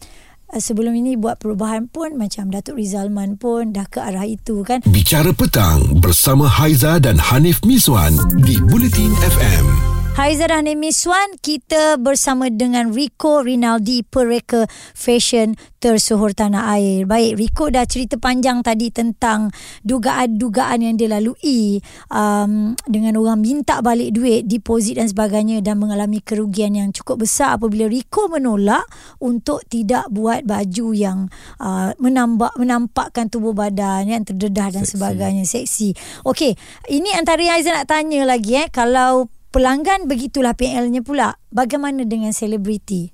uh, 0.51 0.60
sebelum 0.60 0.96
ini 0.96 1.16
buat 1.16 1.39
perubahan 1.39 1.88
pun 1.92 2.16
macam 2.16 2.51
Datuk 2.51 2.80
Rizalman 2.80 3.36
pun 3.39 3.72
dah 3.75 3.88
ke 3.88 4.00
arah 4.00 4.28
itu 4.28 4.63
kan. 4.63 4.84
Bicara 4.88 5.32
petang 5.36 6.00
bersama 6.00 6.48
Haiza 6.48 7.00
dan 7.00 7.20
Hanif 7.20 7.63
Miswan 7.63 8.16
di 8.44 8.60
Bulletin 8.60 9.12
FM. 9.20 9.99
Haiza 10.19 10.51
dan 10.51 10.67
Miswan 10.75 11.39
kita 11.39 11.95
bersama 11.95 12.51
dengan 12.51 12.91
Rico 12.91 13.39
Rinaldi 13.39 14.03
Pereka 14.03 14.67
Fashion 14.91 15.55
tersohor 15.79 16.35
tanah 16.35 16.75
air. 16.75 17.07
Baik, 17.07 17.39
Rico 17.39 17.71
dah 17.71 17.88
cerita 17.88 18.19
panjang 18.19 18.59
tadi 18.59 18.91
tentang 18.91 19.47
dugaan-dugaan 19.88 20.83
yang 20.83 20.99
dia 20.99 21.07
lalui 21.07 21.79
um, 22.11 22.75
dengan 22.83 23.15
orang 23.15 23.39
minta 23.39 23.79
balik 23.79 24.11
duit, 24.11 24.43
deposit 24.43 24.99
dan 24.99 25.07
sebagainya 25.07 25.63
dan 25.63 25.79
mengalami 25.79 26.19
kerugian 26.19 26.75
yang 26.75 26.91
cukup 26.91 27.23
besar 27.23 27.55
apabila 27.55 27.88
Rico 27.88 28.27
menolak 28.27 28.83
untuk 29.23 29.63
tidak 29.71 30.11
buat 30.11 30.43
baju 30.43 30.88
yang 30.91 31.31
uh, 31.63 31.95
menambah 31.95 32.59
menampakkan 32.59 33.31
tubuh 33.31 33.55
badan 33.55 34.03
yang 34.03 34.27
terdedah 34.27 34.67
dan 34.67 34.83
seksi. 34.83 34.99
sebagainya, 34.99 35.47
seksi. 35.47 35.95
Okey, 36.27 36.59
ini 36.91 37.07
antara 37.15 37.39
yang 37.39 37.55
Aizan 37.55 37.71
nak 37.71 37.88
tanya 37.88 38.27
lagi 38.27 38.59
eh 38.59 38.67
kalau 38.67 39.38
pelanggan 39.50 40.06
begitulah 40.06 40.53
PL-nya 40.53 41.01
pula. 41.01 41.38
Bagaimana 41.50 42.06
dengan 42.06 42.34
selebriti? 42.34 43.13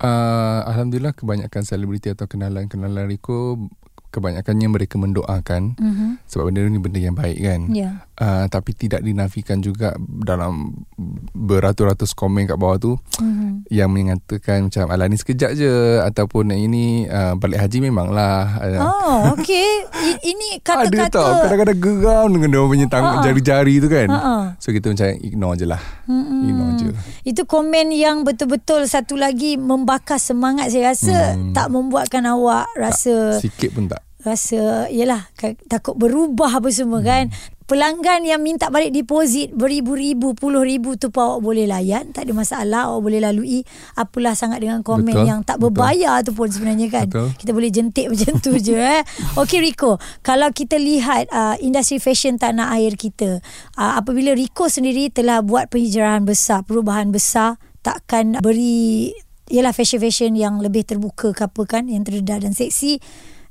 Uh, 0.00 0.64
Alhamdulillah 0.64 1.12
kebanyakan 1.12 1.60
selebriti 1.60 2.08
atau 2.08 2.24
kenalan-kenalan 2.24 3.04
Riko 3.04 3.68
kebanyakannya 4.10 4.68
mereka 4.68 4.98
mendoakan 4.98 5.78
uh-huh. 5.78 6.10
sebab 6.26 6.50
benda 6.50 6.66
ni 6.66 6.78
benda 6.82 7.00
yang 7.00 7.16
baik 7.16 7.38
kan. 7.38 7.60
Yeah. 7.70 7.94
Uh, 8.20 8.44
tapi 8.52 8.76
tidak 8.76 9.00
dinafikan 9.00 9.64
juga 9.64 9.96
dalam 9.96 10.84
beratus-ratus 11.32 12.12
komen 12.12 12.44
kat 12.50 12.58
bawah 12.60 12.76
tu 12.76 12.92
uh-huh. 12.98 13.64
yang 13.72 13.88
mengatakan 13.88 14.68
macam 14.68 14.90
ala 14.92 15.08
ni 15.08 15.16
sekejap 15.16 15.56
je 15.56 16.02
ataupun 16.04 16.52
ini 16.52 17.06
uh, 17.08 17.38
balik 17.38 17.62
haji 17.64 17.78
memanglah. 17.80 18.60
Uh. 18.60 18.82
Oh, 18.82 19.18
okey. 19.38 19.88
ini 20.26 20.60
kata-kata 20.60 21.06
Ada 21.08 21.08
tau 21.08 21.32
kadang-kadang 21.46 21.80
geram 21.80 22.28
dengan 22.34 22.48
dia 22.52 22.60
punya 22.66 22.86
tang- 22.90 23.06
uh-huh. 23.06 23.24
jari-jari 23.24 23.74
tu 23.80 23.88
kan. 23.88 24.08
Uh-huh. 24.10 24.42
So 24.58 24.74
kita 24.74 24.92
macam 24.92 25.08
ignore 25.22 25.56
je 25.56 25.66
lah. 25.70 25.82
Uh-huh. 26.10 26.44
Ignore 26.44 26.72
je. 26.76 26.88
Itu 27.24 27.48
komen 27.48 27.94
yang 27.94 28.26
betul-betul 28.26 28.84
satu 28.90 29.14
lagi 29.14 29.56
membakar 29.56 30.18
semangat 30.18 30.74
saya 30.74 30.92
rasa 30.92 31.16
hmm. 31.34 31.52
tak 31.54 31.68
membuatkan 31.70 32.24
awak 32.26 32.66
rasa 32.74 33.38
tak, 33.38 33.42
sikit 33.46 33.70
pun 33.70 33.84
tak 33.86 33.99
rasa 34.20 34.88
yalah 34.92 35.28
takut 35.68 35.96
berubah 35.96 36.60
apa 36.60 36.68
semua 36.68 37.00
hmm. 37.00 37.08
kan 37.08 37.24
pelanggan 37.70 38.26
yang 38.26 38.42
minta 38.42 38.66
balik 38.66 38.90
deposit 38.90 39.54
beribu-ribu 39.54 40.34
puluh 40.34 40.66
ribu 40.66 40.98
tu 40.98 41.14
pun 41.14 41.22
awak 41.22 41.40
boleh 41.46 41.70
layan 41.70 42.10
tak 42.10 42.26
ada 42.26 42.34
masalah 42.34 42.90
awak 42.90 43.00
boleh 43.06 43.20
lalui 43.22 43.62
apalah 43.94 44.34
sangat 44.34 44.58
dengan 44.58 44.82
komen 44.82 45.14
betul, 45.14 45.22
yang 45.22 45.40
tak 45.46 45.62
berbayar 45.62 46.18
betul. 46.18 46.26
tu 46.26 46.32
pun 46.34 46.48
sebenarnya 46.50 46.90
kan 46.90 47.06
betul. 47.06 47.30
kita 47.38 47.50
boleh 47.54 47.70
jentik 47.70 48.06
macam 48.10 48.34
tu 48.42 48.58
je 48.58 48.74
eh 48.74 49.06
okey 49.38 49.62
Rico 49.62 50.02
kalau 50.26 50.50
kita 50.50 50.82
lihat 50.82 51.30
uh, 51.30 51.54
industri 51.62 52.02
fashion 52.02 52.42
tanah 52.42 52.74
air 52.74 52.98
kita 52.98 53.38
uh, 53.78 54.02
apabila 54.02 54.34
Rico 54.34 54.66
sendiri 54.66 55.06
telah 55.14 55.38
buat 55.38 55.70
penghijrahan 55.70 56.26
besar 56.26 56.66
perubahan 56.66 57.14
besar 57.14 57.54
takkan 57.86 58.42
beri 58.42 59.14
ialah 59.50 59.74
fashion-fashion 59.74 60.38
yang 60.38 60.62
lebih 60.62 60.86
terbuka 60.86 61.34
ke 61.34 61.42
apa 61.46 61.62
kan 61.66 61.90
yang 61.90 62.06
terdedah 62.06 62.38
dan 62.38 62.54
seksi 62.54 63.02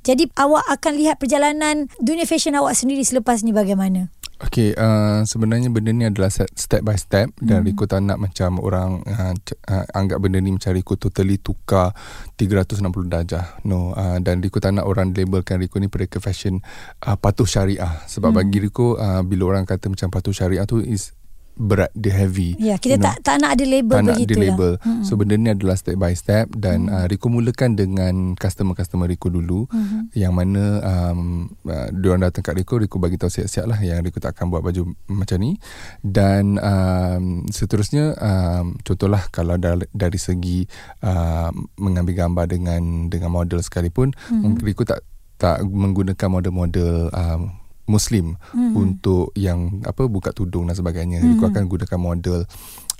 jadi 0.03 0.27
awak 0.39 0.65
akan 0.79 0.93
lihat 0.95 1.19
perjalanan 1.19 1.91
dunia 1.99 2.23
fashion 2.23 2.55
awak 2.55 2.75
sendiri 2.75 3.03
selepas 3.03 3.43
ni 3.43 3.51
bagaimana? 3.51 4.11
Okay, 4.39 4.71
uh, 4.71 5.27
sebenarnya 5.27 5.67
benda 5.67 5.91
ni 5.91 6.07
adalah 6.07 6.31
step 6.31 6.79
by 6.79 6.95
step 6.95 7.27
dan 7.43 7.59
hmm. 7.59 7.67
Rico 7.67 7.83
tak 7.83 8.07
nak 8.07 8.23
macam 8.23 8.63
orang 8.63 9.03
uh, 9.03 9.35
uh, 9.35 9.85
anggap 9.91 10.23
benda 10.23 10.39
ni 10.39 10.55
macam 10.55 10.71
Rico 10.71 10.95
totally 10.95 11.43
tukar 11.43 11.91
360 12.39 13.11
darjah. 13.11 13.59
No, 13.67 13.91
uh, 13.91 14.15
dan 14.23 14.39
Rico 14.39 14.63
tak 14.63 14.79
nak 14.79 14.87
orang 14.87 15.11
labelkan 15.11 15.59
Rico 15.59 15.75
ni 15.83 15.91
pereka 15.91 16.23
fashion 16.23 16.63
uh, 17.03 17.19
patuh 17.19 17.43
syariah. 17.43 17.99
Sebab 18.07 18.31
hmm. 18.31 18.39
bagi 18.39 18.57
Rico, 18.63 18.95
uh, 18.95 19.27
bila 19.27 19.51
orang 19.51 19.67
kata 19.67 19.91
macam 19.91 20.07
patuh 20.07 20.31
syariah 20.31 20.63
tu 20.63 20.79
is 20.79 21.18
berat 21.59 21.91
dia 21.91 22.15
heavy. 22.15 22.55
Ya, 22.55 22.79
kita 22.79 22.95
tak 22.95 23.19
know, 23.19 23.25
tak 23.27 23.35
nak 23.43 23.51
ada 23.59 23.65
label 23.67 23.99
tak 23.99 24.05
begitu 24.15 24.33
nak 24.33 24.39
ada 24.39 24.45
label. 24.47 24.71
Hmm. 24.79 25.03
So 25.03 25.19
benda 25.19 25.35
ni 25.35 25.51
adalah 25.51 25.75
step 25.75 25.99
by 25.99 26.15
step 26.15 26.47
dan 26.55 26.87
hmm. 26.87 26.95
uh, 26.95 27.05
Rico 27.11 27.27
mulakan 27.27 27.75
dengan 27.75 28.33
customer-customer 28.39 29.11
Rico 29.11 29.27
dulu 29.27 29.67
hmm. 29.67 30.15
yang 30.15 30.31
mana 30.31 30.79
um, 30.79 31.51
uh, 31.67 31.91
dia 31.91 32.07
orang 32.15 32.31
datang 32.31 32.47
kat 32.47 32.55
Rico, 32.55 32.79
Rico 32.79 32.95
bagi 32.97 33.19
tahu 33.19 33.27
siap-siap 33.27 33.67
lah 33.67 33.79
yang 33.83 33.99
Rico 33.99 34.23
tak 34.23 34.39
akan 34.39 34.55
buat 34.55 34.63
baju 34.63 34.95
macam 35.11 35.37
ni 35.43 35.59
dan 35.99 36.55
um, 36.63 37.43
seterusnya 37.51 38.15
um, 38.15 38.79
contohlah 38.87 39.27
kalau 39.29 39.59
dari, 39.59 39.83
dari 39.91 40.15
segi 40.15 40.63
uh, 41.03 41.51
mengambil 41.75 42.25
gambar 42.25 42.45
dengan 42.47 43.11
dengan 43.11 43.35
model 43.35 43.59
sekalipun 43.59 44.15
hmm. 44.31 44.63
Rico 44.63 44.87
tak 44.87 45.03
tak 45.39 45.63
menggunakan 45.63 46.27
model-model 46.27 47.11
um, 47.15 47.59
muslim 47.89 48.38
hmm. 48.53 48.77
untuk 48.77 49.34
yang 49.34 49.81
apa 49.81 50.05
buka 50.05 50.29
tudung 50.29 50.69
dan 50.69 50.77
sebagainya 50.77 51.19
hmm. 51.19 51.41
aku 51.41 51.43
akan 51.50 51.63
gunakan 51.65 52.00
model 52.00 52.39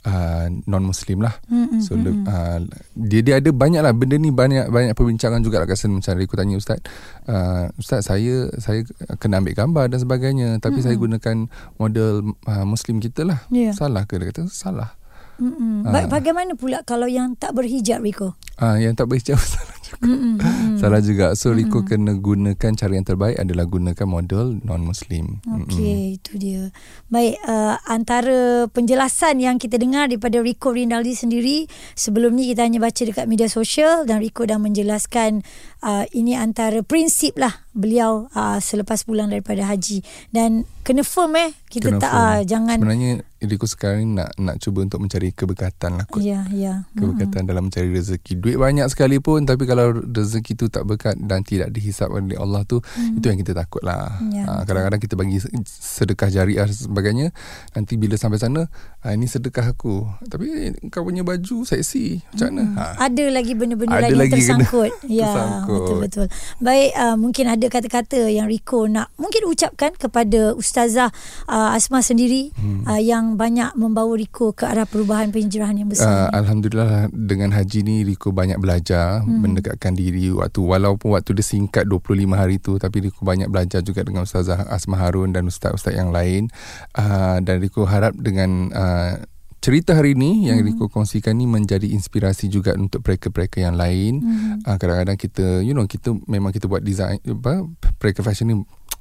uh, 0.10 0.46
non 0.66 0.84
muslim 0.84 1.22
lah 1.22 1.38
hmm. 1.48 1.80
so 1.80 1.94
hmm. 1.94 2.26
Uh, 2.26 2.66
dia 2.98 3.22
dia 3.22 3.38
ada 3.38 3.54
banyak 3.54 3.86
lah 3.86 3.94
benda 3.94 4.18
ni 4.18 4.34
banyak 4.34 4.74
banyak 4.74 4.98
perbincangan 4.98 5.46
juga 5.46 5.62
lah 5.62 5.70
macam 5.70 6.12
aku 6.18 6.36
tanya 6.36 6.56
ustaz 6.58 6.82
uh, 7.30 7.70
ustaz 7.78 8.10
saya 8.10 8.50
saya 8.58 8.82
kena 9.22 9.40
ambil 9.44 9.56
gambar 9.56 9.86
dan 9.94 10.00
sebagainya 10.02 10.50
tapi 10.58 10.82
hmm. 10.82 10.86
saya 10.86 10.96
gunakan 10.98 11.36
model 11.78 12.34
uh, 12.50 12.66
muslim 12.66 12.98
kita 12.98 13.24
lah 13.24 13.40
yeah. 13.54 13.72
salah 13.72 14.10
ke 14.10 14.18
dia 14.18 14.34
kata 14.34 14.50
salah 14.50 14.98
Mm-mm. 15.40 15.88
Uh. 15.88 16.12
Bagaimana 16.12 16.52
pula 16.60 16.84
kalau 16.84 17.08
yang 17.08 17.32
tak 17.40 17.56
berhijab 17.56 18.04
Riko? 18.04 18.36
Ah, 18.60 18.76
uh, 18.76 18.78
yang 18.84 18.92
tak 18.92 19.08
berhijab 19.08 19.40
salah 19.56 19.79
juga. 19.90 20.06
Mm-mm. 20.06 20.78
salah 20.78 21.02
juga. 21.02 21.34
So 21.34 21.52
Riko 21.52 21.82
Mm-mm. 21.82 21.90
kena 21.90 22.14
gunakan 22.20 22.72
cara 22.78 22.94
yang 22.94 23.08
terbaik 23.08 23.38
adalah 23.42 23.66
gunakan 23.66 24.08
model 24.08 24.62
non-muslim. 24.62 25.42
Okey, 25.46 26.22
itu 26.22 26.32
dia. 26.38 26.64
Baik, 27.10 27.42
uh, 27.46 27.76
antara 27.90 28.70
penjelasan 28.70 29.42
yang 29.42 29.58
kita 29.58 29.82
dengar 29.82 30.08
daripada 30.08 30.40
Riko 30.40 30.72
Rinaldi 30.72 31.14
sendiri, 31.18 31.66
sebelum 31.98 32.38
ni 32.38 32.54
kita 32.54 32.66
hanya 32.66 32.80
baca 32.80 33.02
dekat 33.02 33.26
media 33.26 33.50
sosial 33.50 34.06
dan 34.06 34.22
Riko 34.22 34.46
dah 34.46 34.62
menjelaskan 34.62 35.42
uh, 35.84 36.06
ini 36.14 36.38
antara 36.38 36.82
prinsip 36.86 37.36
lah 37.40 37.69
beliau 37.72 38.28
uh, 38.32 38.58
selepas 38.58 39.04
pulang 39.04 39.30
daripada 39.30 39.62
haji 39.64 40.02
dan 40.30 40.66
kena 40.82 41.06
firm 41.06 41.38
eh 41.38 41.54
kita 41.70 41.94
Kena 41.94 42.02
tak 42.02 42.12
firm. 42.12 42.26
uh, 42.26 42.42
jangan 42.44 42.78
Sebenarnya 42.82 43.12
Riko 43.40 43.64
sekarang 43.64 44.04
ni 44.04 44.20
nak 44.20 44.36
nak 44.36 44.60
cuba 44.60 44.84
untuk 44.84 45.00
mencari 45.00 45.32
keberkatan 45.32 45.96
lah 45.96 46.04
kot. 46.04 46.20
ya 46.20 46.44
ya 46.52 46.84
Keberkatan 46.92 47.48
dalam 47.48 47.72
mencari 47.72 47.88
rezeki. 47.88 48.36
Duit 48.36 48.60
banyak 48.60 48.84
sekali 48.92 49.24
pun 49.24 49.48
tapi 49.48 49.64
kalau 49.64 49.96
rezeki 49.96 50.60
tu 50.60 50.68
tak 50.68 50.84
berkat 50.84 51.16
dan 51.16 51.40
tidak 51.40 51.72
dihisap 51.72 52.12
oleh 52.12 52.36
Allah 52.36 52.68
tu, 52.68 52.84
itu 53.16 53.24
yang 53.24 53.40
kita 53.40 53.56
takut 53.56 53.80
lah. 53.80 54.12
Ya, 54.28 54.44
Ha, 54.44 54.68
kadang-kadang 54.68 55.00
kita 55.00 55.16
bagi 55.16 55.40
sedekah 55.64 56.28
jariah 56.28 56.68
dan 56.68 56.76
sebagainya, 56.76 57.28
nanti 57.72 57.96
bila 57.96 58.20
sampai 58.20 58.44
sana, 58.44 58.68
ha, 59.00 59.16
ini 59.16 59.24
sedekah 59.24 59.72
aku. 59.72 60.04
Tapi 60.28 60.76
kau 60.92 61.08
punya 61.08 61.24
baju 61.24 61.64
seksi. 61.64 62.20
Macam 62.36 62.48
mana? 62.52 62.64
Ha. 62.76 63.08
ada 63.08 63.24
lagi 63.32 63.54
benda-benda 63.56 63.96
Ada 63.96 64.04
lain 64.04 64.20
lagi 64.20 64.32
kena 64.32 64.40
tersangkut. 64.42 64.92
ya, 65.08 65.32
tersangkut. 65.32 65.80
betul 65.80 65.96
betul. 66.04 66.26
Baik, 66.60 66.92
uh, 66.92 67.16
mungkin 67.16 67.46
ada 67.48 67.59
kata-kata 67.68 68.32
yang 68.32 68.48
Rico 68.48 68.88
nak 68.88 69.12
mungkin 69.20 69.44
ucapkan 69.52 69.92
kepada 70.00 70.56
ustazah 70.56 71.12
uh, 71.52 71.76
Asma 71.76 72.00
sendiri 72.00 72.56
hmm. 72.56 72.88
uh, 72.88 73.02
yang 73.04 73.36
banyak 73.36 73.76
membawa 73.76 74.16
Rico 74.16 74.56
ke 74.56 74.64
arah 74.64 74.88
perubahan 74.88 75.36
penhijrahan 75.36 75.76
yang 75.76 75.90
Uh, 75.90 75.98
besar. 75.98 76.30
Alhamdulillah 76.38 77.10
dengan 77.10 77.50
haji 77.50 77.82
ni 77.82 78.06
Riko 78.06 78.30
banyak 78.30 78.62
belajar 78.62 79.26
hmm. 79.26 79.42
mendekatkan 79.42 79.98
diri 79.98 80.30
waktu 80.30 80.62
walaupun 80.62 81.18
waktu 81.18 81.34
dia 81.34 81.42
singkat 81.42 81.90
25 81.90 82.30
hari 82.38 82.62
tu 82.62 82.78
tapi 82.78 83.10
Riko 83.10 83.26
banyak 83.26 83.50
belajar 83.50 83.82
juga 83.82 84.06
dengan 84.06 84.30
Ustazah 84.30 84.70
Asma 84.70 85.02
Harun 85.02 85.34
dan 85.34 85.50
ustaz-ustaz 85.50 85.98
yang 85.98 86.14
lain 86.14 86.54
uh, 86.94 87.42
dan 87.42 87.58
Riko 87.58 87.90
harap 87.90 88.14
dengan 88.22 88.70
uh, 88.70 89.18
cerita 89.60 89.92
hari 89.92 90.16
ni 90.16 90.48
yang 90.48 90.64
Riko 90.64 90.88
kongsikan 90.88 91.36
ni 91.36 91.44
menjadi 91.44 91.92
inspirasi 91.92 92.48
juga 92.48 92.72
untuk 92.80 93.04
mereka-mereka 93.04 93.60
yang 93.60 93.76
lain 93.76 94.24
hmm. 94.24 94.64
uh, 94.64 94.78
kadang-kadang 94.80 95.20
kita 95.20 95.46
you 95.64 95.76
know 95.76 95.84
kita 95.84 96.16
memang 96.32 96.56
kita 96.56 96.72
buat 96.72 96.80
design 96.80 97.20
apa 97.28 97.68
mereka 98.00 98.24
fashion 98.24 98.48
ni 98.48 98.56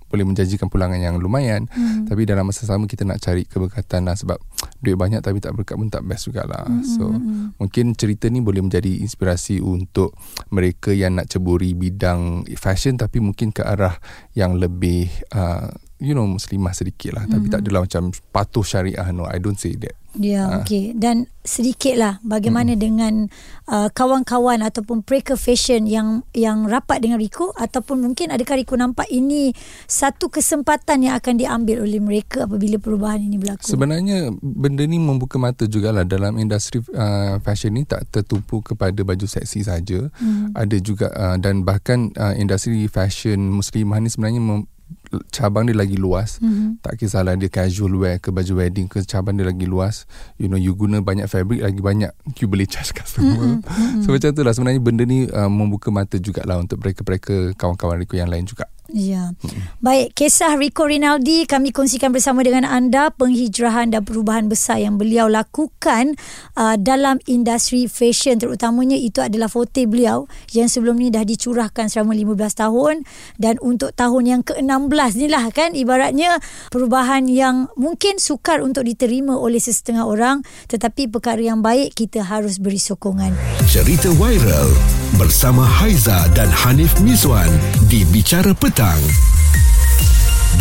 boleh 0.09 0.25
menjanjikan 0.25 0.73
pulangan 0.73 0.97
yang 0.97 1.21
lumayan 1.21 1.69
hmm. 1.69 2.09
tapi 2.09 2.25
dalam 2.25 2.49
masa 2.49 2.65
sama 2.65 2.89
kita 2.89 3.05
nak 3.05 3.21
cari 3.21 3.45
keberkatan 3.45 4.09
lah 4.09 4.17
sebab 4.17 4.41
duit 4.81 4.97
banyak 4.97 5.21
tapi 5.21 5.39
tak 5.39 5.53
berkat 5.53 5.77
pun 5.77 5.93
tak 5.93 6.03
best 6.09 6.33
jugalah 6.33 6.65
hmm. 6.65 6.83
so 6.83 7.13
mungkin 7.61 7.93
cerita 7.93 8.27
ni 8.33 8.41
boleh 8.41 8.65
menjadi 8.65 9.05
inspirasi 9.05 9.61
untuk 9.61 10.17
mereka 10.49 10.97
yang 10.97 11.21
nak 11.21 11.29
ceburi 11.29 11.77
bidang 11.77 12.49
fashion 12.57 12.97
tapi 12.97 13.21
mungkin 13.21 13.53
ke 13.53 13.61
arah 13.61 14.01
yang 14.33 14.57
lebih 14.57 15.13
uh, 15.37 15.71
you 15.99 16.13
know 16.13 16.25
muslimah 16.25 16.73
sedikit 16.73 17.15
lah 17.15 17.25
tapi 17.25 17.47
tak 17.47 17.63
adalah 17.63 17.85
macam 17.85 18.11
patuh 18.31 18.63
syariah 18.63 19.11
no 19.11 19.25
I 19.25 19.39
don't 19.39 19.59
say 19.59 19.75
that 19.77 19.95
Ya, 20.19 20.49
Ah. 20.49 20.55
okey. 20.65 20.97
Dan 20.97 21.29
sedikitlah 21.45 22.19
bagaimana 22.21 22.75
Hmm. 22.75 22.81
dengan 22.81 23.15
uh, 23.67 23.87
kawan-kawan 23.89 24.65
ataupun 24.65 25.05
preker 25.05 25.37
fashion 25.37 25.85
yang 25.85 26.27
yang 26.33 26.65
rapat 26.65 26.99
dengan 26.99 27.21
Rico 27.21 27.53
ataupun 27.53 28.03
mungkin 28.03 28.33
adakah 28.33 28.59
Rico 28.59 28.75
nampak 28.75 29.07
ini 29.09 29.53
satu 29.85 30.27
kesempatan 30.27 31.07
yang 31.07 31.15
akan 31.15 31.35
diambil 31.37 31.85
oleh 31.85 32.01
mereka 32.01 32.49
apabila 32.49 32.77
perubahan 32.77 33.21
ini 33.21 33.37
berlaku. 33.37 33.63
Sebenarnya 33.63 34.33
benda 34.41 34.83
ni 34.83 34.97
membuka 34.97 35.37
mata 35.37 35.65
jugalah 35.65 36.03
dalam 36.03 36.35
industri 36.35 36.83
uh, 36.89 37.39
fashion 37.39 37.77
ni 37.77 37.85
tak 37.85 38.09
tertumpu 38.09 38.59
kepada 38.61 38.99
baju 38.99 39.29
seksi 39.29 39.61
saja. 39.63 40.09
Hmm. 40.15 40.51
Ada 40.51 40.77
juga 40.79 41.13
uh, 41.13 41.37
dan 41.37 41.63
bahkan 41.63 42.11
uh, 42.15 42.33
industri 42.33 42.89
fashion 42.89 43.53
muslimah 43.53 44.01
ni 44.01 44.09
sebenarnya 44.09 44.41
mem- 44.41 44.67
cabang 45.33 45.69
dia 45.69 45.77
lagi 45.77 45.97
luas. 45.97 46.39
Mhm. 46.41 46.85
Tak 46.85 47.01
kisahlah 47.01 47.35
dia 47.35 47.49
casual 47.51 47.97
wear 47.97 48.17
ke 48.21 48.29
baju 48.29 48.53
wedding 48.65 48.87
ke 48.87 49.03
cabang 49.05 49.37
dia 49.37 49.49
lagi 49.49 49.65
luas. 49.65 50.05
You 50.37 50.53
know 50.53 50.61
you 50.61 50.77
guna 50.77 51.01
banyak 51.01 51.27
fabric 51.27 51.65
lagi 51.65 51.81
banyak 51.81 52.13
you 52.39 52.47
boleh 52.47 52.69
charge 52.69 52.93
customer. 52.93 53.61
Mm-hmm. 53.63 54.05
So 54.05 54.15
macam 54.15 54.31
tu 54.33 54.43
lah 54.45 54.53
sebenarnya 54.55 54.81
benda 54.81 55.05
ni 55.09 55.27
uh, 55.29 55.51
membuka 55.51 55.89
mata 55.91 56.21
jugalah 56.21 56.61
untuk 56.61 56.81
mereka-mereka 56.81 57.57
kawan-kawan 57.57 58.01
Rico 58.01 58.15
yang 58.15 58.31
lain 58.31 58.47
juga. 58.47 58.69
Ya. 58.89 59.37
Baik, 59.85 60.17
kisah 60.17 60.57
Rico 60.57 60.89
Rinaldi 60.89 61.45
kami 61.45 61.77
kongsikan 61.77 62.09
bersama 62.09 62.41
dengan 62.41 62.65
anda 62.65 63.13
penghijrahan 63.13 63.93
dan 63.93 64.01
perubahan 64.01 64.49
besar 64.49 64.81
yang 64.81 64.97
beliau 64.97 65.29
lakukan 65.29 66.17
uh, 66.57 66.73
dalam 66.81 67.21
industri 67.29 67.85
fashion 67.85 68.41
terutamanya 68.41 68.97
itu 68.97 69.21
adalah 69.21 69.53
forte 69.53 69.85
beliau 69.85 70.25
yang 70.57 70.73
sebelum 70.73 70.97
ni 70.97 71.13
dah 71.13 71.21
dicurahkan 71.21 71.93
selama 71.93 72.17
15 72.17 72.65
tahun 72.65 72.95
dan 73.37 73.61
untuk 73.61 73.93
tahun 73.93 74.25
yang 74.25 74.43
ke-16 74.49 75.11
ni 75.21 75.27
lah 75.29 75.45
kan 75.53 75.77
ibaratnya 75.77 76.41
perubahan 76.73 77.29
yang 77.29 77.69
mungkin 77.77 78.17
sukar 78.17 78.65
untuk 78.65 78.89
diterima 78.89 79.37
oleh 79.37 79.61
sesetengah 79.61 80.09
orang 80.09 80.41
tetapi 80.73 81.13
perkara 81.13 81.45
yang 81.45 81.61
baik 81.61 81.93
kita 81.93 82.25
harus 82.25 82.57
beri 82.57 82.81
sokongan. 82.81 83.37
Cerita 83.69 84.09
viral 84.17 84.73
bersama 85.21 85.61
Haiza 85.67 86.25
dan 86.33 86.49
Hanif 86.49 86.97
Mizwan 87.05 87.53
di 87.93 88.05
Bicara 88.09 88.57
Petang. 88.79 89.03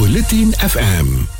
Buletin 0.01 0.49
FM. 0.58 1.37